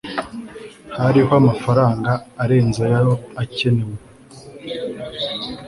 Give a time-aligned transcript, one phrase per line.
[1.01, 2.11] hariho amafaranga
[2.43, 3.97] arenze ayo akenewe